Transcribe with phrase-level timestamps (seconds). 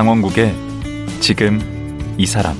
[0.00, 0.56] 강원국의
[1.20, 1.60] 지금
[2.16, 2.56] 이 사람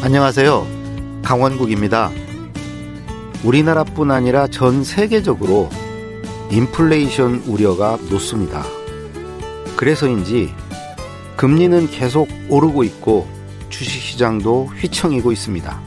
[0.00, 0.68] 안녕하세요.
[1.24, 2.12] 강원국입니다.
[3.42, 5.68] 우리나라뿐 아니라 전 세계적으로
[6.52, 8.62] 인플레이션 우려가 높습니다.
[9.76, 10.54] 그래서인지
[11.36, 13.26] 금리는 계속 오르고 있고
[13.70, 15.80] 주식시장도 휘청이고 있습니다.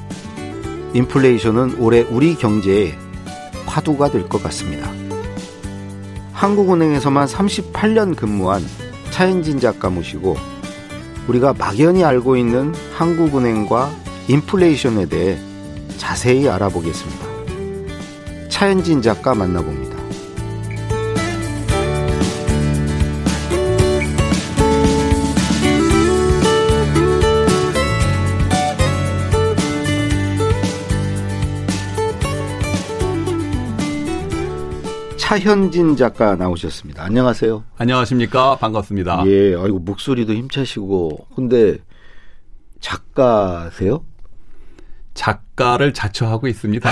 [0.95, 2.93] 인플레이션은 올해 우리 경제에
[3.65, 5.06] 화두가 될 것 같습니다.
[6.37, 8.61] 한국은행에서만 38년 근무한
[9.09, 10.37] 차현진 작가 모시고
[11.27, 13.89] 우리가 막연히 알고 있는 한국은행과
[14.27, 15.39] 인플레이션에 대해
[15.97, 17.25] 자세히 알아보겠습니다.
[18.49, 19.86] 차현진 작가 만나봅니다.
[35.27, 37.03] 차현진 작가 나오셨습니다.
[37.03, 37.61] 안녕하세요.
[37.75, 38.55] 안녕하십니까.
[38.55, 39.23] 반갑습니다.
[39.25, 41.27] 예, 아이고, 목소리도 힘차시고.
[41.35, 41.79] 근데
[42.79, 44.05] 작가세요?
[45.13, 46.89] 작가를 자처하고 있습니다.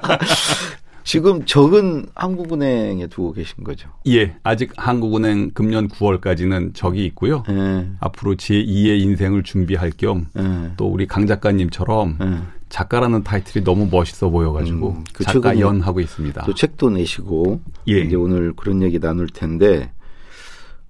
[1.04, 3.90] 지금 적은 한국은행에 두고 계신 거죠?
[4.08, 7.42] 예, 아직 한국은행 금년 9월까지는 적이 있고요.
[7.50, 7.86] 예.
[8.00, 10.72] 앞으로 제2의 인생을 준비할 겸또 예.
[10.80, 12.61] 우리 강 작가님처럼 예.
[12.72, 16.42] 작가라는 타이틀이 너무 멋있어 보여가지고 음, 그 작가 연하고 있습니다.
[16.46, 18.00] 또 책도 내시고 예.
[18.00, 19.92] 이제 오늘 그런 얘기 나눌 텐데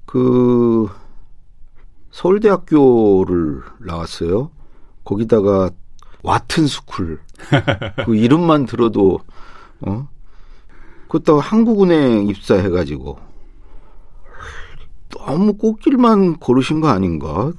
[0.07, 0.89] 그
[2.13, 4.53] 서울대학교를 나왔어요.
[5.03, 5.71] 거기다가
[6.23, 7.19] 와튼 스쿨
[8.07, 9.19] 그 이름만 들어도
[9.81, 10.07] 어
[11.09, 13.19] 그렇다고 한국은행 입사해가지고
[15.09, 17.51] 너무 꽃길만 걸으신 거 아닌가?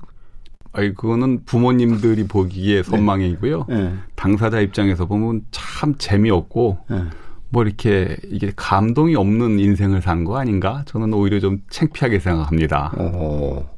[0.74, 3.68] 아이 그거는 부모님들이 보기에 선망이고요.
[3.70, 7.04] 예, 당사자 입장에서 보면 참 재미없고 예.
[7.50, 10.84] 뭐 이렇게 이게 감동이 없는 인생을 산 거 아닌가?
[10.88, 12.92] 저는 오히려 좀 창피하게 생각합니다.
[12.98, 13.70] 어,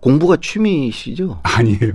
[0.00, 1.40] 공부가 취미시죠?
[1.42, 1.92] 아니에요.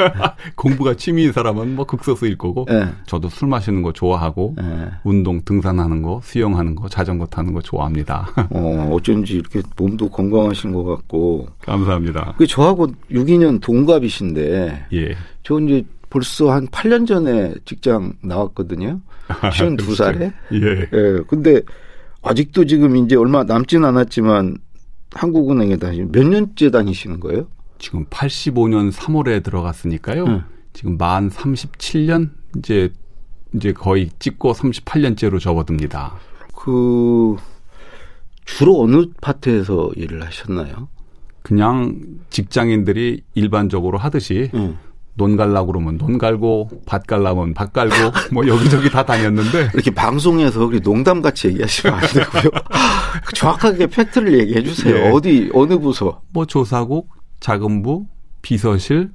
[0.56, 4.90] 공부가 취미인 사람은 뭐 극소수일 거고 예, 저도 술 마시는 거 좋아하고 예.
[5.04, 8.28] 운동, 등산하는 거, 수영하는 거, 자전거 타는 거 좋아합니다.
[8.50, 11.48] 어, 어쩐지 이렇게 몸도 건강하신 것 같고.
[11.60, 12.34] 감사합니다.
[12.38, 15.16] 그 저하고 62년 동갑이신데, 예.
[15.42, 19.00] 저 이제 벌써 한 8년 전에 직장 나왔거든요.
[19.28, 20.32] 52살에.
[20.52, 20.88] 예.
[20.92, 21.60] 예, 근데
[22.22, 24.56] 아직도 지금 이제 얼마 남진 않았지만
[25.14, 27.46] 한국은행에 다니, 몇 년째 다니시는 거예요?
[27.78, 30.24] 지금 85년 3월에 들어갔으니까요.
[30.26, 30.44] 응.
[30.72, 32.92] 지금 만 37년 이제
[33.54, 36.14] 이제 거의 찍고 38년째로 접어듭니다.
[36.54, 37.36] 그,
[38.44, 40.88] 주로 어느 파트에서 일을 하셨나요?
[41.42, 42.00] 그냥
[42.30, 44.78] 직장인들이 일반적으로 하듯이 응.
[45.14, 47.94] 논 갈라고 그러면 논 갈고 밭 갈라면 밭 갈고
[48.32, 52.50] 뭐 여기저기 다 다녔는데 이렇게 방송에서 그렇게 농담 같이 얘기하시면 안 되고요.
[53.34, 54.96] 정확하게 팩트를 얘기해 주세요.
[54.96, 55.10] 예.
[55.10, 56.22] 어디, 어느 부서?
[56.32, 57.08] 뭐 조사국,
[57.40, 58.06] 자금부,
[58.40, 59.10] 비서실,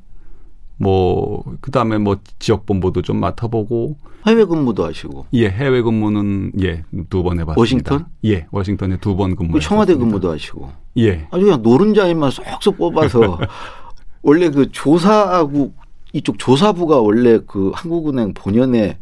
[0.77, 3.97] 뭐 그다음에 뭐 지역 본부도 좀 맡아보고
[4.27, 5.25] 해외 근무도 하시고.
[5.33, 7.59] 예 해외 근무는 예 두 번 해봤습니다.
[7.59, 8.05] 워싱턴?
[8.25, 9.53] 예 워싱턴에 두 번 근무.
[9.53, 10.69] 그 청와대 근무도 하시고.
[10.99, 13.39] 예 아주 그냥 노른자인만 쏙쏙 뽑아서
[14.21, 15.75] 원래 그 조사국
[16.17, 18.97] 이쪽 조사부가 원래 그 한국은행 본연의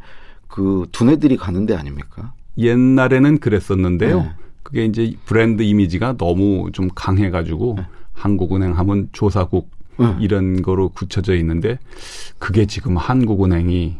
[0.47, 2.33] 그 두뇌들이 가는 데 아닙니까?
[2.57, 4.19] 옛날에는 그랬었는데요.
[4.19, 4.31] 네.
[4.63, 7.85] 그게 이제 브랜드 이미지가 너무 좀 강해가지고 네.
[8.13, 10.13] 한국은행 하면 조사국 네.
[10.19, 11.79] 이런 거로 굳혀져 있는데
[12.37, 13.97] 그게 지금 한국은행이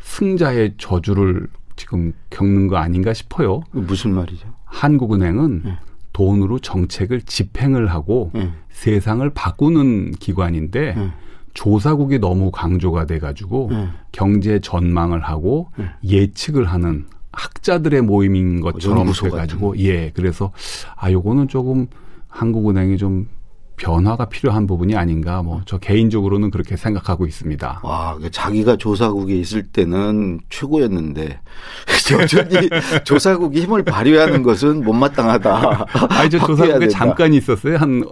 [0.00, 1.46] 승자의 저주를
[1.76, 3.62] 지금 겪는 거 아닌가 싶어요.
[3.72, 4.46] 그 무슨 말이죠?
[4.64, 5.78] 한국은행은 네.
[6.14, 8.50] 돈으로 정책을 집행을 하고 네.
[8.70, 11.10] 세상을 바꾸는 기관인데 네.
[11.54, 13.88] 조사국이 너무 강조가 돼가지고 네.
[14.12, 15.86] 경제 전망을 하고 네.
[16.04, 20.52] 예측을 하는 학자들의 모임인 것처럼 돼가지고 예 그래서
[20.96, 21.86] 아 요거는 조금
[22.28, 23.28] 한국은행이 좀
[23.76, 27.80] 변화가 필요한 부분이 아닌가 뭐 저 개인적으로는 그렇게 생각하고 있습니다.
[27.82, 31.40] 와, 그 자기가 조사국에 있을 때는 최고였는데
[32.12, 32.68] 여전히
[33.04, 35.86] 조사국이 힘을 발휘하는 것은 못마땅하다.
[36.10, 36.88] 아 이제 바뀌어야 조사국에.
[36.88, 38.04] 잠깐 있었어요 한한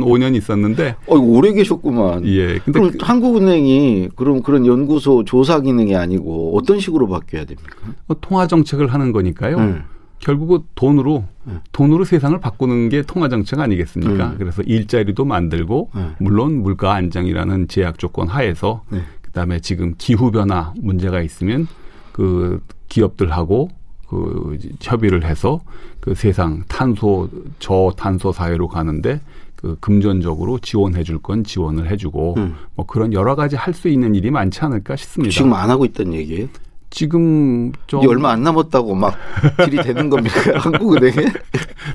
[0.00, 2.26] 5년 있었는데 어, 오래 계셨구만.
[2.26, 7.76] 예 근데 그럼 그- 한국은행이 그럼 그런 연구소 조사 기능이 아니고 어떤 식으로 바뀌어야 됩니까?
[8.06, 9.56] 뭐 통화 정책을 하는 거니까요.
[9.58, 9.84] 음.
[10.24, 11.60] 결국은 돈으로 음.
[11.72, 14.30] 돈으로 세상을 바꾸는 게 통화 정책 아니겠습니까?
[14.30, 14.34] 음.
[14.38, 16.14] 그래서 일자리도 만들고 음.
[16.18, 19.02] 물론 물가 안정이라는 제약 조건 하에서 네.
[19.22, 21.66] 그다음에 지금 기후 변화 문제가 있으면
[22.12, 23.68] 그 기업들하고
[24.08, 25.60] 그 협의를 해서
[26.00, 27.28] 그 세상 탄소
[27.58, 29.20] 저탄소 사회로 가는데
[29.56, 32.54] 그 금전적으로 지원해 줄 건 지원을 해 주고 음.
[32.74, 35.32] 뭐 그런 여러 가지 할 수 있는 일이 많지 않을까 싶습니다.
[35.32, 36.48] 지금 안 하고 있다는 얘기예요?
[36.94, 39.16] 지금 좀 얼마 안 남았다고 막
[39.56, 40.36] 들이대는 겁니까?
[40.62, 41.26] 한국은행에?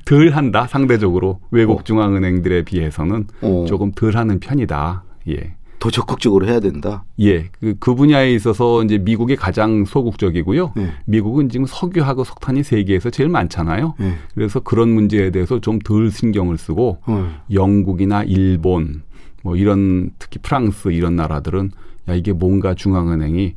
[0.03, 1.83] 덜 한다 상대적으로 외국 어.
[1.83, 3.65] 중앙은행들에 비해서는 어.
[3.65, 5.03] 조금 덜 하는 편이다.
[5.29, 5.55] 예.
[5.79, 7.05] 더 적극적으로 해야 된다.
[7.21, 7.47] 예.
[7.61, 10.73] 그, 그 분야에 있어서 이제 미국이 가장 소극적이고요.
[10.75, 10.91] 네.
[11.05, 13.95] 미국은 지금 석유하고 석탄이 세계에서 제일 많잖아요.
[13.97, 14.15] 네.
[14.35, 17.41] 그래서 그런 문제에 대해서 좀 덜 신경을 쓰고 어.
[17.53, 19.03] 영국이나 일본
[19.43, 21.71] 뭐 이런 특히 프랑스 이런 나라들은
[22.09, 23.55] 야 이게 뭔가 중앙은행이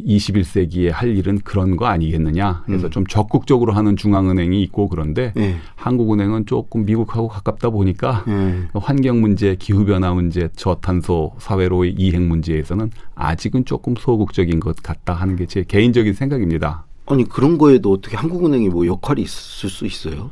[0.00, 2.90] 21세기에 할 일은 그런 거 아니겠느냐 해서 음.
[2.90, 5.56] 좀 적극적으로 하는 중앙은행이 있고 그런데 예.
[5.76, 8.68] 한국은행은 조금 미국하고 가깝다 보니까 예.
[8.74, 15.36] 환경 문제, 기후 변화 문제, 저탄소 사회로의 이행 문제에서는 아직은 조금 소극적인 것 같다 하는
[15.36, 16.84] 게 제 개인적인 생각입니다.
[17.06, 20.30] 아니 그런 거에도 어떻게 한국은행이 뭐 역할이 있을 수 있어요?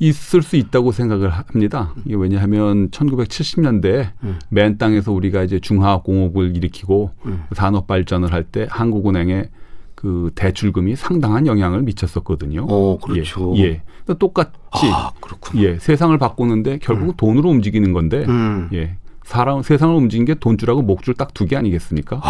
[0.00, 1.92] 있을 수 있다고 생각을 합니다.
[2.04, 4.38] 이게 왜냐하면 1970년대에 음.
[4.48, 7.44] 맨 땅에서 우리가 이제 중화공업을 일으키고 음.
[7.52, 9.50] 산업 발전을 할 때 한국은행에
[9.94, 12.66] 그 대출금이 상당한 영향을 미쳤었거든요.
[12.68, 13.52] 어, 그렇죠.
[13.58, 13.60] 예.
[13.62, 13.82] 예.
[14.04, 15.62] 그러니까 똑같이 아, 그렇군요.
[15.62, 18.70] 예, 세상을 바꾸는데 결국 은 돈으로 움직이는 건데 음.
[18.72, 18.96] 예.
[19.24, 22.20] 사람 세상을 움직이는 게 돈줄하고 목줄 딱 두 개 아니겠습니까?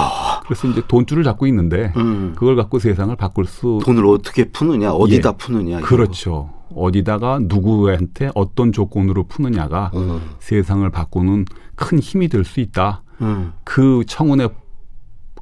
[0.45, 2.33] 그래서 이제 돈줄을 잡고 있는데 음.
[2.37, 5.79] 그걸 갖고 세상을 바꿀 수 돈을 어떻게 푸느냐, 어디다 푸느냐.
[5.79, 5.87] 이거.
[5.87, 6.51] 그렇죠.
[6.75, 10.21] 어디다가 누구한테 어떤 조건으로 푸느냐가 어.
[10.39, 11.45] 세상을 바꾸는
[11.75, 13.03] 큰 힘이 될 수 있다.
[13.23, 13.53] 음.
[13.65, 14.49] 그 청운의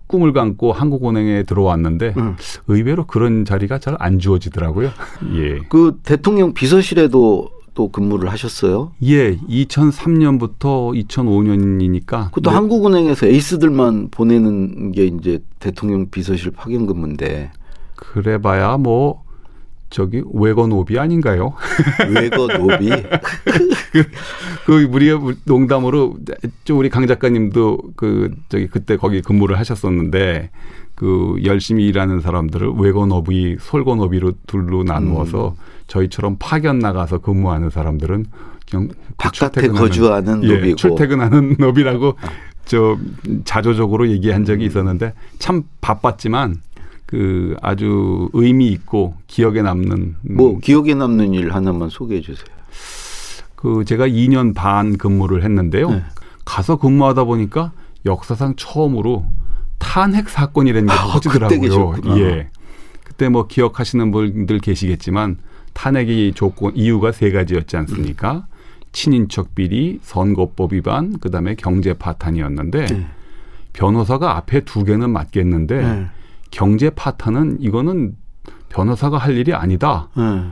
[0.08, 2.36] 꿈을 감고 한국은행에 들어왔는데 음.
[2.66, 4.90] 의외로 그런 자리가 잘 안 주어지더라고요.
[5.36, 5.58] 예.
[5.68, 8.92] 그 대통령 비서실에도 또 근무를 하셨어요?
[9.04, 17.52] 예, 2003년부터 2005년이니까 그것도 한국은행에서 에이스들만 보내는 게 이제 대통령 비서실 파견 근무인데
[17.94, 19.22] 그래봐야 뭐
[19.90, 21.54] 저기 외건 오비 아닌가요?
[22.14, 22.90] 외거 노비
[24.66, 26.16] 그 우리가 농담으로
[26.64, 30.50] 좀 우리 강 작가님도 그 저기 그때 거기 근무를 하셨었는데
[30.94, 35.54] 그 열심히 일하는 사람들을 외건업이 솔건업이로 둘로 나누어서
[35.86, 38.26] 저희처럼 파견 나가서 근무하는 사람들은
[38.68, 40.76] 그냥 바깥에 거주하는 예, 노비고.
[40.76, 42.16] 출퇴근하는 너비라고
[42.66, 42.98] 저
[43.44, 46.56] 자조적으로 얘기한 적이 있었는데 참 바빴지만
[47.08, 52.44] 그 아주 의미 있고 기억에 남는 음, 뭐 기억에 남는 일 하나만 소개해 주세요.
[53.56, 55.88] 그 제가 2년 반 근무를 했는데요.
[55.88, 56.02] 네.
[56.44, 57.72] 가서 근무하다 보니까
[58.04, 59.24] 역사상 처음으로
[59.78, 61.90] 탄핵 사건이라는 게 아, 터지더라고요.
[61.92, 62.20] 그때.
[62.20, 62.48] 예.
[63.02, 65.38] 그때 뭐 기억하시는 분들 계시겠지만
[65.72, 68.46] 탄핵이 조건 이유가 세 가지였지 않습니까?
[68.92, 73.06] 친인척 비리, 선거법 위반, 그다음에 경제 파탄이었는데 네.
[73.72, 76.06] 변호사가 앞에 두 개는 맞겠는데 네.
[76.50, 78.16] 경제 파탄은 이거는
[78.68, 80.08] 변호사가 할 일이 아니다.
[80.16, 80.50] 네.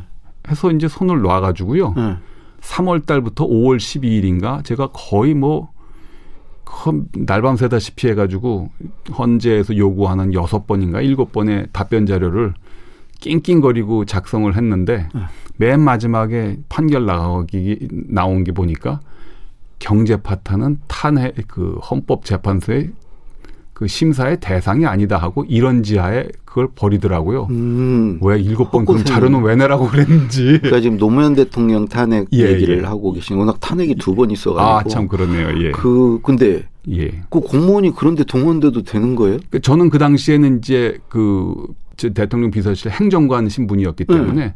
[0.48, 1.94] 해서 이제 손을 놔가지고요.
[1.96, 2.16] 네.
[2.60, 8.70] 3월 달부터 5월 12일인가 제가 거의 뭐큰 날밤 새다시피 해가지고
[9.16, 12.54] 헌재에서 요구하는 여섯 번인가 일곱 번의 답변 자료를
[13.20, 15.08] 낑낑거리고 작성을 했는데
[15.56, 19.00] 맨 마지막에 판결 나오기 나온 게 보니까
[19.78, 22.92] 경제 파탄은 탄핵 그 헌법재판소의
[23.76, 27.48] 그 심사의 대상이 아니다 하고 이런 지하에 그걸 버리더라고요.
[27.50, 28.18] 음.
[28.22, 29.04] 왜 일곱 번 그럼.
[29.04, 30.60] 자료는 왜 내라고 그랬는지.
[30.62, 32.82] 그러니까 지금 노무현 대통령 탄핵 예, 얘기를 예.
[32.86, 34.88] 하고 계신 워낙 탄핵이 두 번 있어가지고.
[34.90, 35.62] 아참 그러네요.
[35.62, 35.72] 예.
[35.72, 37.10] 그 근데 예.
[37.28, 39.36] 그 공무원이 그런데 동원돼도 되는 거예요?
[39.50, 44.14] 그 저는 그 당시에는 이제 그저 대통령 비서실 행정관 신분이었기 네.
[44.16, 44.54] 때문에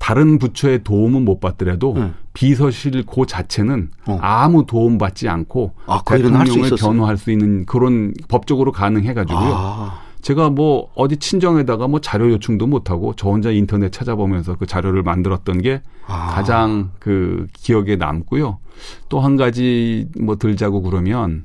[0.00, 2.10] 다른 부처의 도움은 못 받더라도 네.
[2.32, 4.18] 비서실 그 자체는 어.
[4.22, 6.76] 아무 도움 받지 않고 아, 그 대통령을 있었어요?
[6.90, 9.52] 변호할 수 있는 그런 법적으로 가능해 가지고요.
[9.54, 14.66] 아, 제가 뭐 어디 친정에다가 뭐 자료 요청도 못 하고 저 혼자 인터넷 찾아보면서 그
[14.66, 16.28] 자료를 만들었던 게 아.
[16.28, 18.58] 가장 그 기억에 남고요.
[19.10, 21.44] 또 한 가지 뭐 들자고 그러면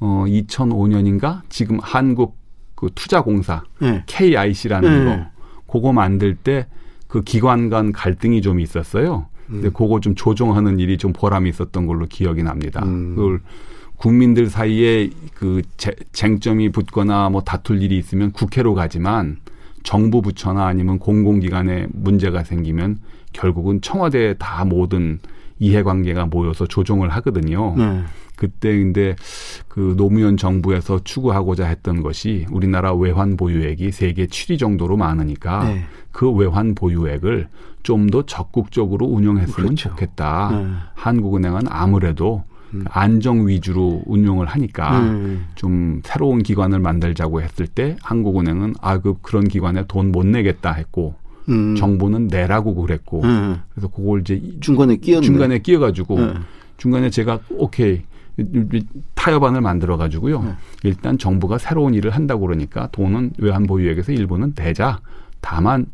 [0.00, 2.36] 어 2005년인가 지금 한국
[2.74, 4.02] 그 투자공사 네.
[4.06, 5.04] KIC라는 네.
[5.04, 6.66] 거 그거 만들 때
[7.12, 9.26] 그 기관 간 갈등이 좀 있었어요.
[9.46, 12.82] 근데 그거 좀 조정하는 일이 좀 보람이 있었던 걸로 기억이 납니다.
[12.86, 13.14] 음.
[13.14, 13.40] 그걸
[13.98, 19.36] 국민들 사이에 그 제- 쟁점이 붙거나 뭐 다툴 일이 있으면 국회로 가지만
[19.82, 23.00] 정부 부처나 아니면 공공기관에 문제가 생기면
[23.34, 25.18] 결국은 청와대에 다 모든
[25.58, 27.74] 이해관계가 모여서 조정을 하거든요.
[27.76, 28.04] 네.
[28.42, 29.14] 그때 근데
[29.68, 35.84] 그 노무현 정부에서 추구하고자 했던 것이 우리나라 외환 보유액이 세계 7위 정도로 많으니까 네.
[36.10, 37.46] 그 외환 보유액을
[37.84, 39.90] 좀 더 적극적으로 운영했으면 그렇죠.
[39.90, 40.50] 좋겠다.
[40.52, 40.66] 네.
[40.94, 42.42] 한국은행은 아무래도
[42.90, 45.46] 안정 위주로 운용을 하니까 음.
[45.54, 51.14] 좀 새로운 기관을 만들자고 했을 때 한국은행은 아그 그런 기관에 돈 못 내겠다 했고
[51.48, 51.76] 음.
[51.76, 53.56] 정부는 내라고 그랬고 네.
[53.72, 55.24] 그래서 그걸 이제 중간에 끼었네.
[55.26, 56.34] 중간에 끼어가지고 네.
[56.76, 58.02] 중간에 제가 오케이
[59.14, 60.42] 타협안을 만들어 가지고요.
[60.42, 60.54] 네.
[60.84, 65.00] 일단 정부가 새로운 일을 한다고 그러니까 돈은 외환보유액에서 일부는 대자.
[65.40, 65.86] 다만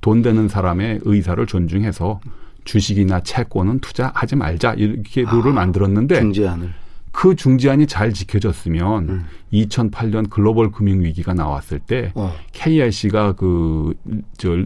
[0.00, 2.20] 돈 되는 사람의 의사를 존중해서
[2.64, 6.70] 주식이나 채권은 투자하지 말자 이렇게 룰을 아, 만들었는데 중재안을.
[7.12, 9.24] 그 중재안이 잘 지켜졌으면 음.
[9.52, 12.34] 2008년 글로벌 금융 위기가 나왔을 때 어.
[12.52, 14.64] KRC가 그저저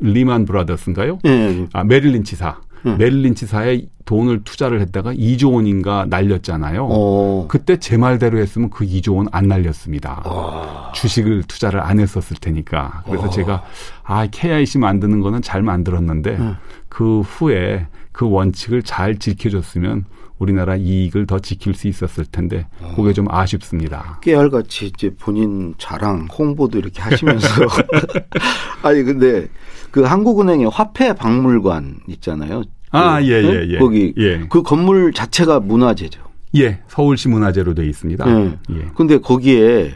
[0.00, 1.18] 리만 브라더스인가요?
[1.24, 1.68] 예, 예.
[1.72, 2.60] 아 메릴린치사.
[2.86, 2.96] 음.
[2.98, 6.86] 메릴린치사에 돈을 투자를 했다가 2조 원인가 날렸잖아요.
[6.90, 7.46] 어.
[7.48, 10.22] 그때 제 말대로 했으면 그 2조 원 안 날렸습니다.
[10.24, 10.90] 아.
[10.94, 13.02] 주식을 투자를 안 했었을 테니까.
[13.06, 13.30] 그래서 어.
[13.30, 13.62] 제가
[14.02, 16.56] 아 KIC 만드는 거는 잘 만들었는데 음.
[16.88, 20.04] 그 후에 그 원칙을 잘 지켜줬으면
[20.42, 24.18] 우리나라 이익을 더 지킬 수 있었을 텐데 그게 좀 아쉽습니다.
[24.22, 27.46] 깨알같이 이제 본인 자랑, 홍보도 이렇게 하시면서.
[28.82, 29.48] 아니, 근데
[29.92, 32.64] 그 한국은행의 화폐 박물관 있잖아요.
[32.90, 33.68] 아, 그, 예, 예, 네?
[33.68, 33.78] 예.
[33.78, 34.40] 거기 예.
[34.48, 36.20] 그 건물 자체가 문화재죠.
[36.56, 38.28] 예, 서울시 문화재로 돼 있습니다.
[38.28, 38.58] 예.
[38.70, 38.90] 예.
[38.96, 39.92] 근데 거기에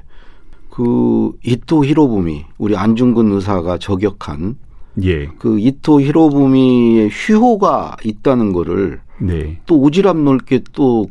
[0.71, 4.57] 그 이토 히로부미 우리 안중근 의사가 저격한
[5.03, 5.27] 예.
[5.39, 9.61] 그 이토 히로부미의 휘호가 있다는 거를 네.
[9.67, 11.07] 또 오지랖 넓게 또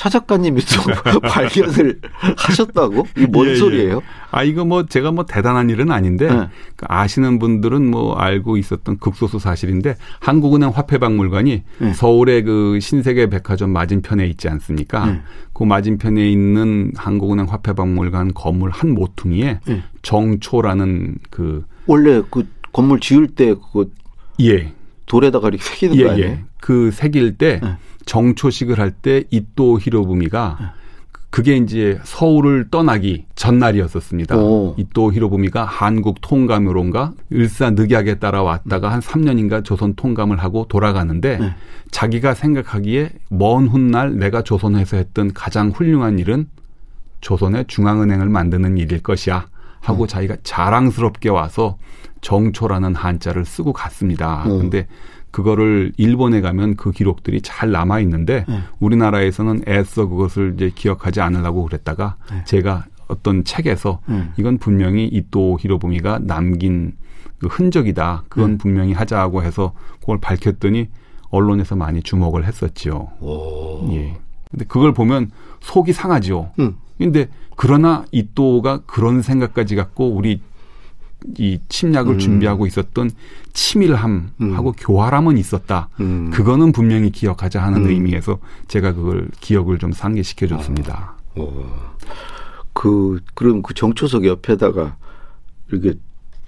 [0.00, 2.00] 차 작가님이 또 발견을
[2.34, 3.06] 하셨다고?
[3.18, 3.54] 이뭔 예, 예.
[3.56, 4.00] 소리예요?
[4.30, 6.48] 아 이거 뭐 제가 뭐 대단한 일은 아닌데 네.
[6.74, 11.92] 그 아시는 분들은 뭐 알고 있었던 극소수 사실인데 한국은행 화폐박물관이 네.
[11.92, 15.04] 서울의 그 신세계 백화점 맞은편에 있지 않습니까?
[15.04, 15.20] 네.
[15.52, 19.82] 그 맞은편에 있는 한국은행 화폐박물관 건물 한 모퉁이에 네.
[20.00, 23.86] 정초라는 그 원래 그 건물 지을 때 그거
[24.40, 24.72] 예.
[25.06, 26.28] 돌에다가 이렇게 새기는 예, 거 아니에요?
[26.28, 26.44] 예.
[26.60, 27.76] 그 새길 때 네.
[28.06, 30.74] 정초식을 할 때 이또 히로부미가
[31.30, 34.36] 그게 이제 서울을 떠나기 전날이었었습니다.
[34.36, 34.74] 오.
[34.76, 41.54] 이또 히로부미가 한국 통감으로인가 일사늑약에 따라 왔다가 한 3년인가 조선 통감을 하고 돌아가는데 네.
[41.92, 46.48] 자기가 생각하기에 먼 훗날 내가 조선에서 했던 가장 훌륭한 일은
[47.20, 49.46] 조선의 중앙은행을 만드는 일일 것이야
[49.80, 51.78] 하고 자기가 자랑스럽게 와서
[52.20, 54.44] 정초라는 한자를 쓰고 갔습니다.
[54.44, 54.58] 음.
[54.58, 54.86] 근데
[55.30, 58.60] 그거를 일본에 가면 그 기록들이 잘 남아 있는데 네.
[58.80, 62.44] 우리나라에서는 애써 그것을 이제 기억하지 않으려고 그랬다가 네.
[62.44, 64.32] 제가 어떤 책에서 음.
[64.36, 66.96] 이건 분명히 이또 히로부미가 남긴
[67.38, 68.24] 그 흔적이다.
[68.28, 68.58] 그건 음.
[68.58, 70.88] 분명히 하자고 해서 그걸 밝혔더니
[71.30, 73.08] 언론에서 많이 주목을 했었지요.
[73.20, 73.88] 오.
[73.92, 74.16] 예.
[74.50, 76.50] 근데 그걸 보면 속이 상하지요.
[76.58, 76.76] 음.
[76.98, 80.42] 근데 그러나 이또가 그런 생각까지 갖고 우리
[81.38, 82.18] 이 침략을 음.
[82.18, 83.10] 준비하고 있었던
[83.52, 85.88] 치밀함하고 교활함은 있었다.
[86.00, 86.30] 음.
[86.30, 87.90] 그거는 분명히 기억하자 하는 음.
[87.90, 91.14] 의미에서 제가 그걸 기억을 좀 상기시켜 줬습니다.
[91.36, 91.50] 오.
[92.72, 94.96] 그 그럼 그 정초석 옆에다가
[95.70, 95.94] 이렇게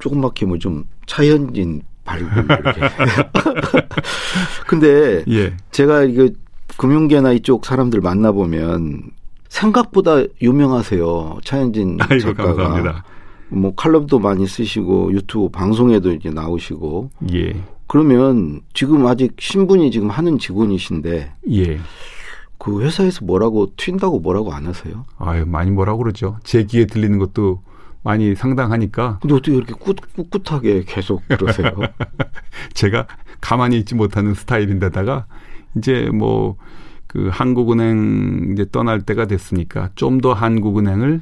[0.00, 2.81] 조그맣게 뭐 좀 차현진 발굴 이렇게.
[4.67, 5.55] 근데 예.
[5.71, 6.29] 제가 이거
[6.76, 9.02] 금융계나 이쪽 사람들 만나 보면
[9.49, 11.41] 생각보다 유명하세요.
[11.45, 12.55] 차현진 아이고 작가가.
[12.55, 13.05] 감사합니다.
[13.52, 17.54] 뭐 칼럼도 많이 쓰시고 유튜브 방송에도 이제 나오시고 예.
[17.87, 21.80] 그러면 지금 아직 신분이 지금 하는 직원이신데 예.
[22.59, 25.04] 그 회사에서 뭐라고 튄다고 뭐라고 안 하세요?
[25.18, 26.38] 아유, 많이 뭐라고 그러죠.
[26.44, 27.62] 제 귀에 들리는 것도
[28.02, 31.71] 많이 상당하니까 근데 어떻게 이렇게 꿋, 꿋꿋하게 계속 그러세요?
[32.75, 33.06] 제가
[33.40, 35.26] 가만히 있지 못하는 스타일인데다가
[35.76, 36.56] 이제 뭐
[37.12, 41.21] 그 한국은행 이제 떠날 때가 됐으니까 좀 더 한국은행을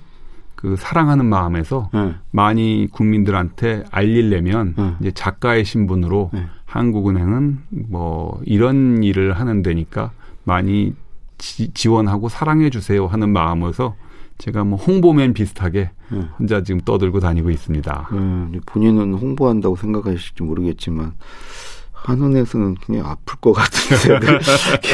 [0.60, 2.14] 그 사랑하는 마음에서 네.
[2.30, 4.94] 많이 국민들한테 알리려면 네.
[5.00, 6.46] 이제 작가의 신분으로 네.
[6.66, 10.12] 한국은행은 뭐 이런 일을 하는 데니까
[10.44, 10.94] 많이
[11.38, 13.96] 지, 지원하고 사랑해 주세요 하는 마음에서
[14.36, 16.20] 제가 뭐 홍보맨 비슷하게 네.
[16.38, 18.08] 혼자 지금 떠들고 다니고 있습니다.
[18.12, 21.14] 음, 본인은 홍보한다고 생각하실지 모르겠지만
[21.92, 24.38] 한은에서는 그냥 아플 것 같은데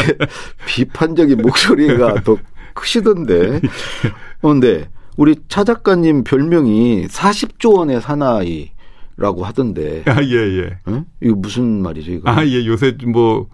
[0.66, 2.36] 비판적인 목소리가 더
[2.74, 3.60] 크시던데.
[4.40, 8.70] 그런데 우리 차 작가님 별명이 40조 원의 사나이
[9.16, 10.02] 라고 하던데.
[10.06, 10.78] 아, 예, 예.
[10.88, 11.06] 응?
[11.22, 12.30] 이거 무슨 말이죠, 이거?
[12.30, 13.48] 아, 예, 요새 좀 뭐,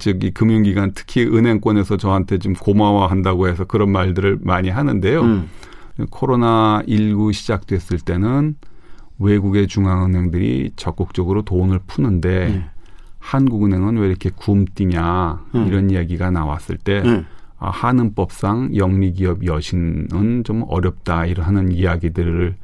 [0.00, 5.20] 저기, 금융기관, 특히 은행권에서 저한테 좀 고마워한다고 해서 그런 말들을 많이 하는데요.
[5.22, 5.48] 음.
[5.98, 8.56] 코로나19 시작됐을 때는
[9.18, 12.64] 외국의 중앙은행들이 적극적으로 돈을 푸는데 음.
[13.20, 15.66] 한국은행은 왜 이렇게 굼뛰냐 음.
[15.66, 17.24] 이런 이야기가 나왔을 때 음.
[17.24, 17.33] 아,
[17.70, 22.56] 한은법상 영리기업 여신은 좀 어렵다 이러하는 이야기들을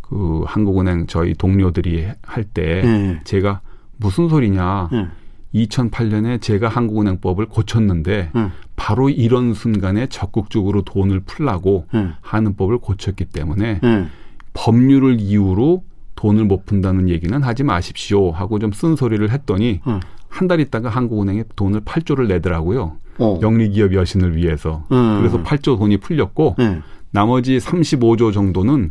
[0.00, 3.20] 그 한국은행 저희 동료들이 할때 음.
[3.24, 3.60] 제가
[3.96, 5.10] 무슨 소리냐 음.
[5.54, 8.50] 2008년에 제가 한국은행법을 고쳤는데 음.
[8.76, 12.14] 바로 이런 순간에 적극적으로 돈을 풀라고 음.
[12.20, 14.10] 하는 법을 고쳤기 때문에 음.
[14.52, 15.84] 법률을 이유로
[16.16, 20.00] 돈을 못 푼다는 얘기는 하지 마십시오 하고 좀 쓴소리를 했더니 응.
[20.28, 22.96] 한달 있다가 한국은행에 돈을 8조를 내더라고요.
[23.18, 23.38] 어.
[23.40, 24.84] 영리기업 여신을 위해서.
[24.90, 25.18] 음.
[25.18, 26.80] 그래서 8조 돈이 풀렸고 네.
[27.10, 28.90] 나머지 35조 정도는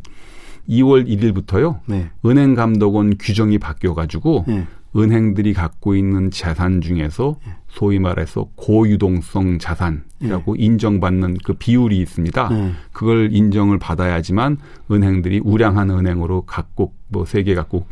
[0.69, 1.79] 2월 1일부터요.
[1.87, 2.09] 네.
[2.25, 4.65] 은행 감독원 규정이 바뀌어 가지고 네.
[4.95, 7.35] 은행들이 갖고 있는 자산 중에서
[7.67, 12.49] 소위 말해서 고유동성 자산 이라고 인정받는 그 비율이 있습니다.
[12.49, 12.71] 네.
[12.91, 14.57] 그걸 인정을 받아야지만
[14.91, 17.87] 은행들이 우량한 은행으로 각국 뭐 세계 각국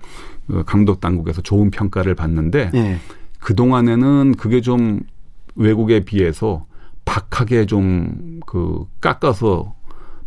[0.50, 2.98] 어, 감독 당국에서 좋은 평가를 받는데 네.
[3.40, 5.02] 그 동안에는 그게 좀
[5.56, 6.66] 외국에 비해서
[7.06, 9.76] 박하게 좀 그 깎아서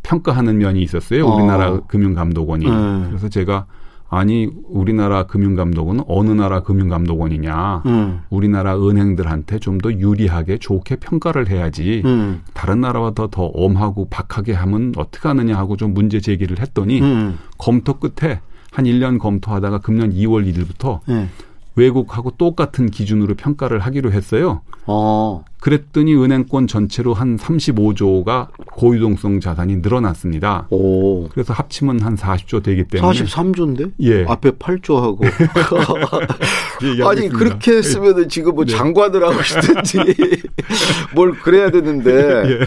[0.03, 1.27] 평가하는 면이 있었어요.
[1.27, 1.35] 어.
[1.35, 2.67] 우리나라 금융감독원이.
[2.67, 3.07] 음.
[3.09, 3.67] 그래서 제가
[4.15, 7.83] 아니 우리나라 금융감독원은 어느 나라 금융감독원이냐.
[7.87, 8.21] 음.
[8.31, 12.01] 우리나라 은행들한테 좀 더 유리하게 좋게 평가를 해야지.
[12.05, 12.41] 음.
[12.55, 17.39] 다른 나라보다 더 엄하고 박하게 하면 어떻게 하느냐 하고 좀 문제 제기를 했더니 음.
[17.59, 18.41] 검토 끝에
[18.73, 21.29] 한 1년 검토하다가 금년 2월 1일부터 네.
[21.77, 24.63] 외국하고 똑같은 기준으로 평가를 하기로 했어요.
[24.87, 25.45] 어.
[25.61, 30.67] 그랬더니 은행권 전체로 한 35조가 고유동성 자산이 늘어났습니다.
[30.71, 31.27] 오.
[31.31, 33.93] 그래서 합치면 한 40조 되기 때문에 43조인데?
[34.01, 34.25] 예.
[34.29, 35.25] 앞에 8조하고.
[36.85, 37.29] 얘기하고 아니.
[37.31, 38.73] 그렇게 했으면은 지금 뭐 네.
[38.73, 39.99] 장관을 하고 싶든지
[41.15, 42.67] 뭘 그래야 되는데.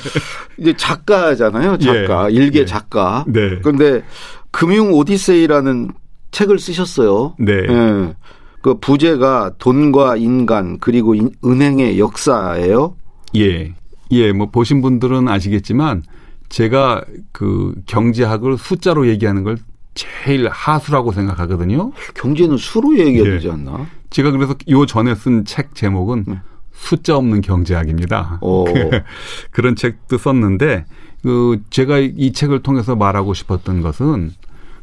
[0.57, 2.31] 이제 작가잖아요, 작가.
[2.31, 2.35] 예.
[2.35, 2.65] 일개 예.
[2.65, 3.23] 작가.
[3.27, 3.59] 네.
[3.61, 4.03] 그런데
[4.49, 5.91] 금융 오디세이라는
[6.31, 7.35] 책을 쓰셨어요.
[7.37, 7.53] 네.
[7.53, 8.13] 예.
[8.61, 12.95] 그 부제가 돈과 인간 그리고 인- 은행의 역사예요.
[13.35, 13.73] 예.
[14.11, 16.03] 예, 뭐 보신 분들은 아시겠지만
[16.49, 19.57] 제가 그 경제학을 숫자로 얘기하는 걸
[19.95, 21.91] 제일 하수라고 생각하거든요.
[22.15, 23.29] 경제는 수로 얘기해야 예.
[23.31, 23.87] 되지 않나?
[24.09, 26.39] 제가 그래서 요 전에 쓴 책 제목은 네.
[26.71, 28.39] 숫자 없는 경제학입니다.
[28.41, 28.63] 어.
[29.51, 30.85] 그런 책도 썼는데
[31.23, 34.31] 그 제가 이 책을 통해서 말하고 싶었던 것은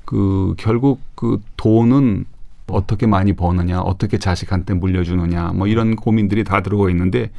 [0.05, 2.27] 그 결국 그 돈은
[2.69, 7.31] 어떻게 많이 버느냐, 어떻게 자식한테 물려주느냐, 뭐 이런 고민들이 다 들어가 있는데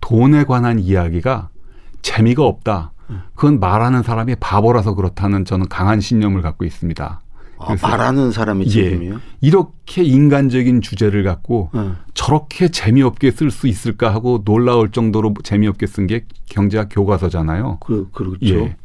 [0.00, 1.48] 돈에 관한 이야기가
[2.02, 2.92] 재미가 없다.
[3.34, 7.20] 그건 말하는 사람이 바보라서 그렇다는 저는 강한 신념을 갖고 있습니다.
[7.64, 9.20] 아, 말하는 사람의 예, 책임이요?
[9.40, 11.96] 이렇게 인간적인 주제를 갖고 응.
[12.14, 17.78] 저렇게 재미없게 쓸 수 있을까 하고 놀라울 정도로 재미없게 쓴 게 경제학 교과서잖아요.
[17.80, 18.38] 그, 그렇죠.
[18.42, 18.76] 예.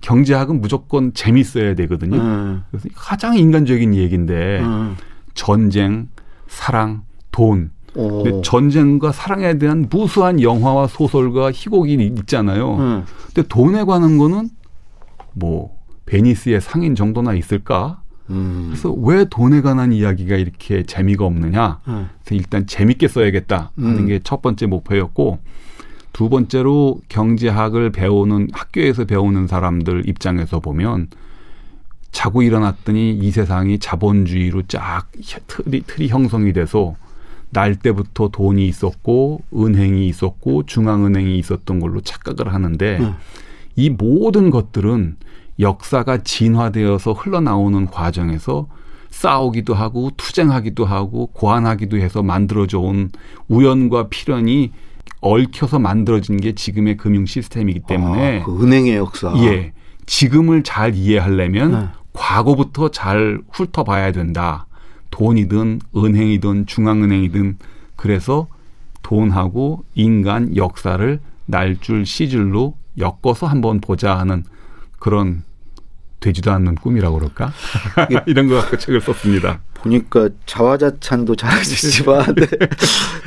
[0.00, 2.16] 경제학은 무조건 재밌어야 되거든요.
[2.16, 2.62] 응.
[2.70, 4.96] 그래서 가장 인간적인 얘기인데 응.
[5.36, 6.08] 전쟁,
[6.48, 7.70] 사랑, 돈.
[7.94, 8.22] 어.
[8.24, 12.76] 근데 전쟁과 사랑에 대한 무수한 영화와 소설과 희곡이 있잖아요.
[12.78, 13.04] 응.
[13.26, 14.50] 근데 돈에 관한 거는
[15.34, 18.02] 뭐 베니스의 상인 정도나 있을까?
[18.30, 18.66] 음.
[18.70, 21.80] 그래서 왜 돈에 관한 이야기가 이렇게 재미가 없느냐?
[21.88, 22.08] 응.
[22.24, 24.06] 그래서 일단 재밌게 써야겠다 하는 음.
[24.06, 25.38] 게첫 번째 목표였고
[26.12, 31.08] 두 번째로 경제학을 배우는 학교에서 배우는 사람들 입장에서 보면
[32.10, 35.06] 자고 일어났더니 이 세상이 자본주의로 쫙
[35.46, 36.96] 틀이, 틀이 형성이 돼서
[37.50, 43.14] 날 때부터 돈이 있었고 은행이 있었고 중앙은행이 있었던 걸로 착각을 하는데 음.
[43.76, 45.16] 이 모든 것들은
[45.60, 48.66] 역사가 진화되어서 흘러나오는 과정에서
[49.10, 53.10] 싸우기도 하고 투쟁하기도 하고 고안하기도 해서 만들어져 온
[53.48, 54.72] 우연과 필연이
[55.20, 59.32] 얽혀서 만들어진 게 지금의 금융 시스템이기 때문에 아, 그 은행의 역사.
[59.44, 59.72] 예
[60.06, 61.88] 지금을 잘 이해하려면 네.
[62.12, 64.66] 과거부터 잘 훑어봐야 된다.
[65.10, 67.58] 돈이든 은행이든 중앙은행이든
[67.96, 68.48] 그래서
[69.02, 74.44] 돈하고 인간 역사를 날줄 시줄로 엮어서 한번 보자 하는
[74.98, 75.44] 그런
[76.20, 77.52] 되지도 않는 꿈이라고 그럴까?
[78.26, 79.60] 이런 거 갖고 책을 썼습니다.
[79.74, 82.46] 보니까 자화자찬도 잘하시지만 네.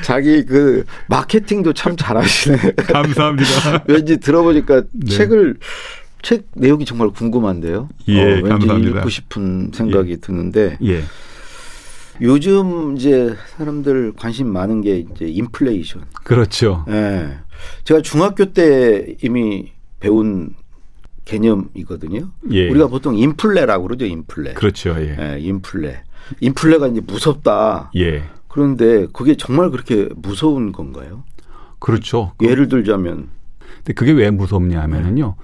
[0.03, 2.73] 자기 그 마케팅도 참 잘하시네.
[2.91, 3.83] 감사합니다.
[3.87, 5.15] 왠지 들어보니까 네.
[5.15, 5.57] 책을
[6.21, 7.89] 책 내용이 정말 궁금한데요.
[8.09, 8.99] 예, 어, 왠지 감사합니다.
[8.99, 11.01] 읽고 싶은 생각이 드는데 예.
[12.21, 16.03] 요즘 이제 사람들 관심 많은 게 이제 인플레이션.
[16.23, 16.85] 그렇죠.
[16.89, 17.37] 예.
[17.85, 20.55] 제가 중학교 때 이미 배운
[21.25, 22.29] 개념이거든요.
[22.51, 22.69] 예.
[22.69, 24.53] 우리가 보통 인플레라고 그러죠, 인플레.
[24.53, 24.95] 그렇죠.
[24.97, 25.15] 예.
[25.19, 26.03] 예, 인플레.
[26.41, 27.91] 인플레가 이제 무섭다.
[27.95, 28.23] 예.
[28.47, 31.23] 그런데 그게 정말 그렇게 무서운 건가요?
[31.79, 32.33] 그렇죠.
[32.41, 33.29] 예를 들자면
[33.77, 35.35] 근데 그게 왜 무섭냐 하면은요.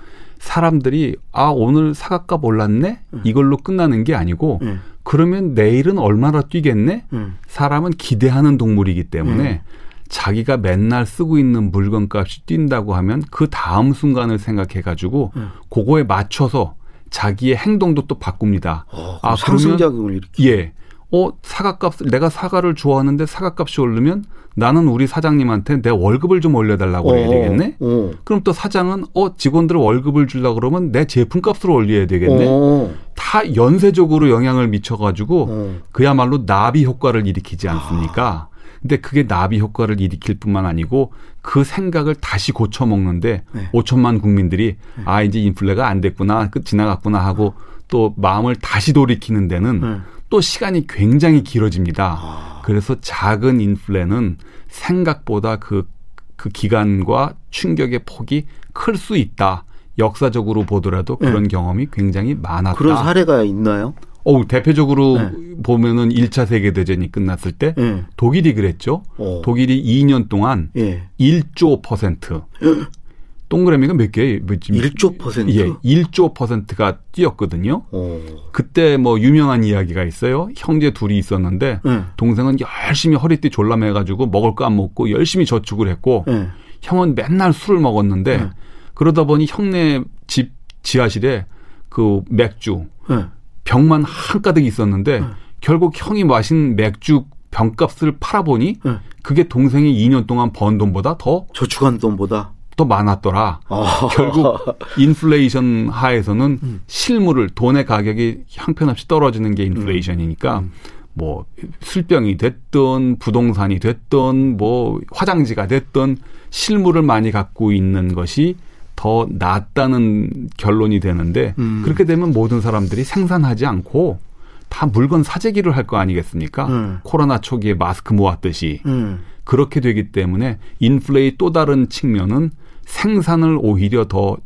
[0.45, 4.79] 사람들이 아 오늘 사각값 올랐네 이걸로 끝나는 게 아니고 음.
[5.01, 7.37] 그러면 내일은 얼마나 뛰겠네 음.
[7.47, 9.63] 사람은 기대하는 동물이기 때문에
[10.07, 15.49] 자기가 맨날 쓰고 있는 물건값이 뛴다고 하면 그 다음 순간을 생각해 가지고 음.
[15.71, 16.75] 그거에 맞춰서
[17.09, 18.85] 자기의 행동도 또 바꿉니다.
[18.91, 20.51] 어, 아, 상승작용을 일으키.
[20.51, 20.73] 예.
[21.15, 24.25] 어, 사과값, 내가 사과를 좋아하는데 사과값이 오르면
[24.55, 27.77] 나는 우리 사장님한테 내 월급을 좀 올려달라고 해야 되겠네?
[27.79, 28.11] 어.
[28.25, 32.45] 그럼 또 사장은 어, 직원들 월급을 주려고 그러면 내 제품값을 올려야 되겠네?
[32.49, 32.93] 어.
[33.15, 35.75] 다 연쇄적으로 영향을 미쳐가지고 어.
[35.91, 38.49] 그야말로 나비 효과를 일으키지 않습니까?
[38.81, 43.69] 근데 그게 나비 효과를 일으킬 뿐만 아니고 그 생각을 다시 고쳐 먹는데 네.
[43.73, 44.75] 5천만 국민들이
[45.05, 47.55] 아 이제 인플레가 안 됐구나 끝 지나갔구나 하고
[47.87, 49.97] 또 마음을 다시 돌이키는 데는 네.
[50.29, 52.17] 또 시간이 굉장히 길어집니다.
[52.19, 52.61] 아.
[52.65, 55.87] 그래서 작은 인플레는 생각보다 그,
[56.35, 59.63] 그 기간과 충격의 폭이 클 수 있다.
[59.97, 62.71] 역사적으로 보더라도 그런 경험이 굉장히 많았다.
[62.71, 62.77] 네.
[62.77, 63.93] 그런 사례가 있나요?
[64.25, 65.31] 어우, 대표적으로 네.
[65.63, 68.03] 보면은 1차 세계대전이 끝났을 때 예.
[68.17, 69.03] 독일이 그랬죠.
[69.17, 69.41] 어.
[69.45, 71.03] 독일이 2년 동안 예.
[71.19, 72.41] 1조 퍼센트.
[73.49, 74.39] 동그라미가 몇 개예요?
[74.43, 75.51] 뭐 지금 1조 퍼센트?
[75.53, 77.83] 예, 1조 퍼센트가 뛰었거든요.
[77.91, 78.21] 어.
[78.51, 80.49] 그때 뭐 유명한 이야기가 있어요.
[80.57, 82.03] 형제 둘이 있었는데 예.
[82.17, 86.47] 동생은 열심히 허리띠 졸라매가지고 먹을 거 안 먹고 열심히 저축을 했고 예.
[86.81, 88.49] 형은 맨날 술을 먹었는데 네.
[88.95, 91.45] 그러다 보니 형네 집 지하실에
[91.89, 93.27] 그 맥주 예.
[93.63, 95.25] 병만 한가득 있었는데 네.
[95.61, 98.99] 결국 형이 마신 맥주 병값을 팔아보니 예.
[99.21, 103.59] 그게 동생이 2년 동안 번 돈보다 더, 저축한 돈보다 더 많았더라.
[103.69, 104.09] 아.
[104.13, 104.59] 결국
[104.97, 106.81] 인플레이션 하에서는 음.
[106.87, 110.71] 실물을 돈의 가격이 형편없이 떨어지는 게 인플레이션이니까 음.
[111.13, 111.45] 뭐
[111.81, 116.17] 술병이 됐든 부동산이 됐든 뭐 화장지가 됐든
[116.49, 118.55] 실물을 많이 갖고 있는 것이
[118.97, 121.81] 더 낫다는 결론이 되는데 음.
[121.83, 124.19] 그렇게 되면 모든 사람들이 생산하지 않고
[124.67, 126.65] 다 물건 사재기를 할 거 아니겠습니까?
[126.67, 126.99] 음.
[127.03, 129.19] 코로나 초기에 마스크 모았듯이 음.
[129.45, 132.51] 그렇게 되기 때문에 인플레이 또 다른 측면은
[132.85, 134.37] 생산을 오히려 더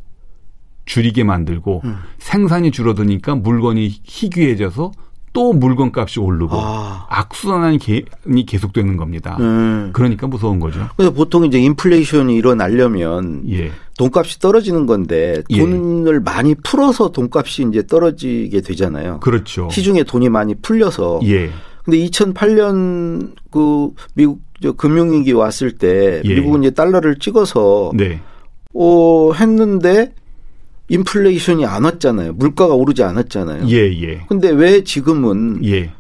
[0.86, 1.98] 줄이게 만들고 음.
[2.20, 4.92] 생산이 줄어드니까 물건이 희귀해져서
[5.32, 7.06] 또 물건값이 오르고 아.
[7.10, 8.04] 악순환이 게-
[8.48, 9.38] 계속되는 겁니다.
[9.40, 9.92] 음.
[9.94, 10.88] 그러니까 무서운 거죠.
[10.98, 13.72] 그래서 보통 이제 인플레이션이 일어나려면 예.
[14.00, 15.60] 돈값이 떨어지는 건데 예.
[15.60, 19.20] 돈을 많이 풀어서 돈값이 이제 떨어지게 되잖아요.
[19.20, 19.70] 그렇죠.
[19.70, 21.20] 시중에 돈이 많이 풀려서.
[21.26, 21.52] 예.
[21.84, 26.36] 근데 2008년 그 미국 저 금융위기 왔을 때 예.
[26.36, 28.22] 미국은 이제 달러를 찍어서 네.
[28.74, 30.14] 어 했는데
[30.90, 32.34] 인플레이션이 안 왔잖아요.
[32.34, 33.68] 물가가 오르지 않았잖아요.
[33.70, 34.26] 예, 예.
[34.28, 35.92] 근데 왜 지금은 예.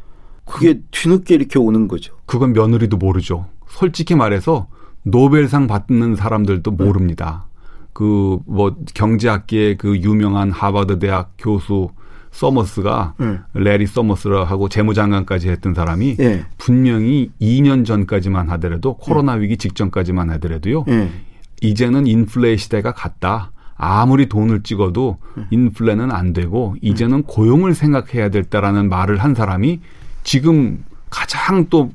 [0.46, 2.16] 그게 뒤늦게 이렇게 오는 거죠?
[2.26, 3.46] 그건 며느리도 모르죠.
[3.68, 4.68] 솔직히 말해서
[5.04, 7.46] 노벨상 받는 사람들도 모릅니다.
[7.94, 11.90] 그 뭐 경제학계의 그 유명한 하버드 대학 교수
[12.32, 13.44] 서머스가 음.
[13.54, 16.46] 래리 서머스라 하고 재무장관까지 했던 사람이 예.
[16.58, 20.86] 분명히 2년 전까지만 하더라도 코로나 위기 직전까지만 하더라도요.
[20.90, 21.10] 예.
[21.62, 23.52] 이제는 인플레 시대가 갔다.
[23.76, 25.48] 아무리 돈을 찍어도 음.
[25.52, 29.80] 인플레는 안 되고 이제는 고용을 생각해야 됐다라는 말을 한 사람이
[30.24, 31.92] 지금 가장 또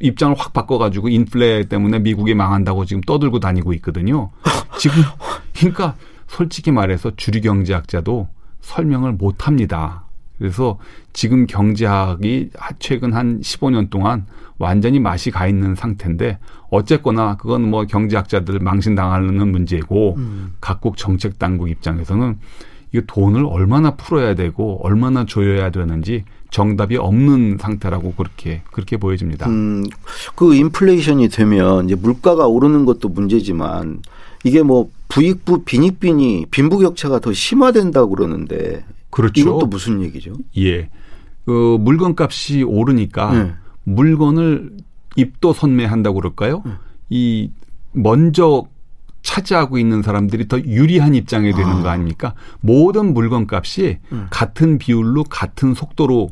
[0.00, 4.30] 입장을 확 바꿔가지고 인플레 때문에 미국이 망한다고 지금 떠들고 다니고 있거든요.
[4.78, 5.02] 지금
[5.56, 5.94] 그러니까
[6.26, 8.28] 솔직히 말해서 주류 경제학자도
[8.64, 10.04] 설명을 못 합니다.
[10.38, 10.78] 그래서
[11.12, 12.50] 지금 경제학이
[12.80, 14.26] 최근 한 15년 동안
[14.58, 16.38] 완전히 맛이 가 있는 상태인데
[16.70, 20.18] 어쨌거나 그건 뭐 경제학자들 망신당하는 문제고
[20.60, 22.38] 각국 정책 당국 입장에서는
[22.94, 29.48] 이 돈을 얼마나 풀어야 되고 얼마나 조여야 되는지 정답이 없는 상태라고 그렇게 그렇게 보여집니다.
[29.48, 29.84] 음,
[30.36, 34.00] 그 인플레이션이 되면 이제 물가가 오르는 것도 문제지만
[34.44, 39.40] 이게 뭐 부익부 빈익빈이 빈부격차가 더 심화된다고 그러는데 그렇죠.
[39.40, 40.32] 이것도 무슨 얘기죠?
[40.58, 40.90] 예.
[41.44, 43.52] 그 물건값이 오르니까 네.
[43.84, 44.72] 물건을
[45.16, 46.62] 입도 선매한다고 그럴까요?
[47.10, 47.50] 이
[47.92, 48.64] 먼저
[49.22, 51.82] 차지하고 있는 사람들이 더 유리한 입장에 되는 아.
[51.82, 52.34] 거 아닙니까?
[52.60, 54.26] 모든 물건값이 음.
[54.30, 56.30] 같은 비율로 같은 속도로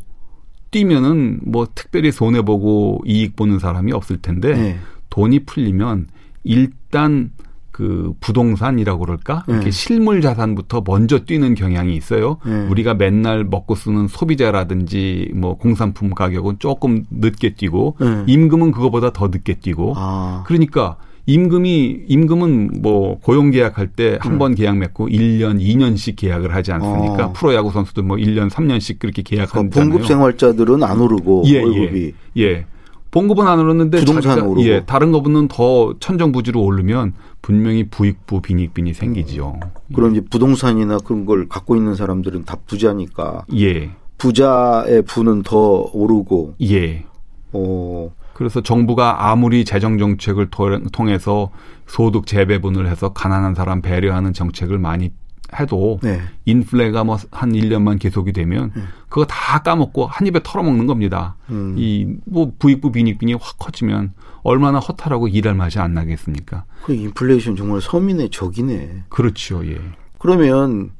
[0.70, 4.78] 뛰면은 뭐 특별히 손해 보고 이익 보는 사람이 없을 텐데 네.
[5.10, 6.08] 돈이 풀리면
[6.44, 7.30] 일단
[7.72, 9.44] 그 부동산이라고 그럴까?
[9.48, 9.70] 이렇게 네.
[9.70, 12.36] 실물 자산부터 먼저 뛰는 경향이 있어요.
[12.44, 12.66] 네.
[12.68, 18.24] 우리가 맨날 먹고 쓰는 소비자라든지 뭐 공산품 가격은 조금 늦게 뛰고 네.
[18.26, 24.76] 임금은 그거보다 더 늦게 뛰고 아, 그러니까 임금이 임금은 뭐 고용 계약할 때 한번 계약
[24.76, 27.16] 맺고 1년, 2년씩 계약을 하지 않습니까?
[27.16, 27.22] 네.
[27.22, 27.32] 어.
[27.32, 29.70] 프로야구 선수도 뭐 1년, 3년씩 그렇게 그러니까 계약하잖아요.
[29.70, 32.42] 봉급 생활자들은 안 오르고 예, 월급이 예.
[32.42, 32.66] 예.
[33.12, 34.66] 봉급은 안 오르는데 부동산 자기가 오르고.
[34.66, 39.60] 예, 다른 거보다는 더 천정부지로 오르면 분명히 부익부 빈익빈이 생기죠.
[39.94, 43.90] 그런 이제 부동산이나 그런 걸 갖고 있는 사람들은 다 부자니까 예.
[44.18, 47.04] 부자의 부는 더 오르고 예.
[47.52, 51.50] 어 그래서 정부가 아무리 재정 정책을 토- 통해서
[51.86, 55.10] 소득 재배분을 해서 가난한 사람 배려하는 정책을 많이
[55.58, 56.20] 해도 네.
[56.44, 58.72] 인플레가 뭐 한 1년만 계속이 되면
[59.08, 61.36] 그거 다 까먹고 한 입에 털어먹는 겁니다.
[61.50, 61.74] 음.
[61.76, 64.12] 이뭐 부익부 빈익빈이 확 커지면
[64.42, 66.64] 얼마나 허탈하고 일할 맛이 안 나겠습니까?
[66.84, 69.04] 그 인플레이션 정말 서민의 적이네.
[69.08, 69.64] 그렇죠.
[69.66, 69.78] 예.
[70.18, 70.90] 그러면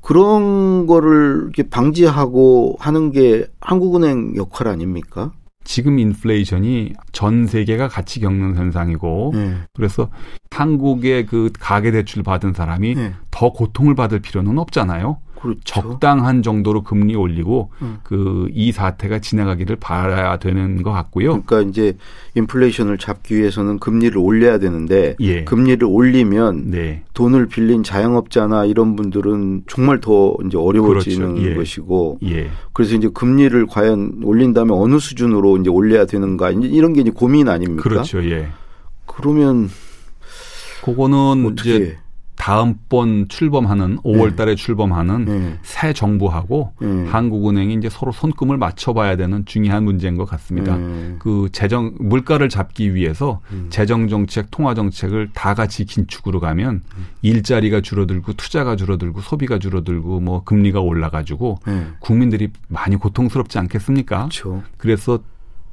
[0.00, 5.32] 그런 거를 이렇게 방지하고 하는 게 한국은행 역할 아닙니까?
[5.64, 9.56] 지금 인플레이션이 전 세계가 같이 겪는 현상이고 네.
[9.74, 10.10] 그래서
[10.50, 13.14] 한국의 그 가계 대출 받은 사람이 네.
[13.30, 15.18] 더 고통을 받을 필요는 없잖아요.
[15.40, 15.60] 그렇죠.
[15.64, 17.98] 적당한 정도로 금리 올리고 음.
[18.02, 21.42] 그이 사태가 지나가기를 바라야 되는 것 같고요.
[21.42, 21.96] 그러니까 이제
[22.34, 25.44] 인플레이션을 잡기 위해서는 금리를 올려야 되는데 예.
[25.44, 27.02] 금리를 올리면 네.
[27.14, 31.50] 돈을 빌린 자영업자나 이런 분들은 정말 더 이제 어려워지는 그렇죠.
[31.50, 31.54] 예.
[31.54, 32.50] 것이고 예.
[32.72, 37.82] 그래서 이제 금리를 과연 올린다면 어느 수준으로 이제 올려야 되는가 이런 게 이제 고민 아닙니까?
[37.82, 38.22] 그렇죠.
[38.24, 38.48] 예.
[39.06, 39.70] 그러면
[40.84, 41.98] 그거는 어떻게 이제
[42.40, 45.58] 다음번 출범하는 5월 달에 출범하는 네.
[45.60, 47.04] 새 정부하고 네.
[47.04, 50.74] 한국은행이 이제 서로 손금을 맞춰봐야 되는 중요한 문제인 것 같습니다.
[50.78, 51.16] 네.
[51.18, 53.66] 그 재정 물가를 잡기 위해서 음.
[53.68, 56.82] 재정 정책, 통화 정책을 다 같이 긴축으로 가면
[57.20, 61.88] 일자리가 줄어들고 투자가 줄어들고 소비가 줄어들고 뭐 금리가 올라가지고 네.
[61.98, 64.16] 국민들이 많이 고통스럽지 않겠습니까?
[64.16, 64.62] 그렇죠.
[64.78, 65.18] 그래서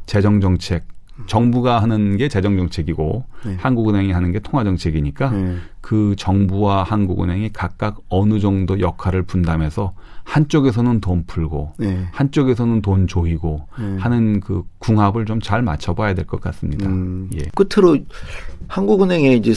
[0.06, 0.84] 재정 정책
[1.26, 3.56] 정부가 하는 게 재정 정책이고 네.
[3.60, 5.56] 한국은행이 하는 게 통화 정책이니까 네.
[5.82, 9.94] 그 정부와 한국은행이 각각 어느 정도 역할을 분담해서
[10.26, 12.06] 한쪽에서는 돈 풀고 네.
[12.12, 13.98] 한쪽에서는 돈 조이고 네.
[13.98, 16.88] 하는 그 궁합을 좀 잘 맞춰봐야 될 것 같습니다.
[16.88, 17.44] 음, 예.
[17.56, 17.98] 끝으로
[18.68, 19.52] 한국은행에 이제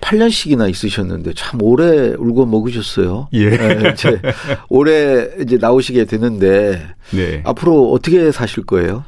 [0.00, 3.28] 38년씩이나 있으셨는데 참 오래 울고 먹으셨어요.
[3.32, 3.50] 예.
[3.50, 4.20] 네, 이제
[4.68, 7.42] 올해 이제 나오시게 되는데 네.
[7.44, 9.04] 앞으로 어떻게 사실 거예요?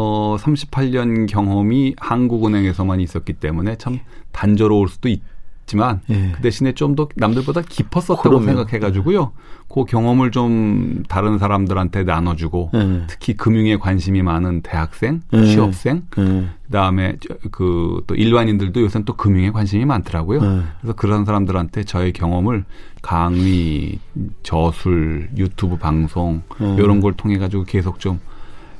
[0.00, 3.98] 어, 38년 경험이 한국은행에서만 있었기 때문에 참
[4.30, 5.20] 단조로울 수도 있
[5.66, 6.32] 지만 예.
[6.34, 8.44] 그 대신에 좀 더 남들보다 깊었었다고 그럼요.
[8.46, 9.32] 생각해가지고요.
[9.68, 13.02] 그 경험을 좀 다른 사람들한테 나눠주고 네.
[13.06, 15.44] 특히 금융에 관심이 많은 대학생, 네.
[15.44, 16.46] 취업생, 네.
[16.66, 17.16] 그다음에
[17.50, 20.40] 그 또 일반인들도 요새는 또 금융에 관심이 많더라고요.
[20.40, 20.62] 네.
[20.80, 22.64] 그래서 그런 사람들한테 저의 경험을
[23.02, 23.98] 강의,
[24.42, 26.76] 저술, 유튜브 방송 음.
[26.78, 28.20] 이런 걸 통해 가지고 계속 좀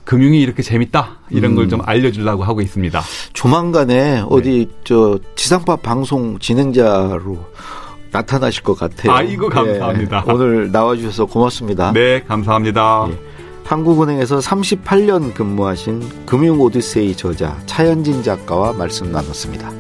[0.08, 1.56] 금융이 이렇게 재밌다 이런 음.
[1.56, 2.98] 걸좀 알려주려고 하고 있습니다.
[3.34, 4.76] 조만간에 어디 네.
[4.82, 7.36] 저 지상파 방송 진행자로
[8.10, 9.12] 나타나실 것 같아요.
[9.12, 10.24] 아이고, 감사합니다.
[10.26, 11.92] 예, 오늘 나와주셔서 고맙습니다.
[11.92, 13.08] 네, 감사합니다.
[13.10, 13.18] 예.
[13.66, 19.70] 한국은행에서 38년 근무하신 금융 오디세이 저자 차현진 작가와 말씀 나눴습니다.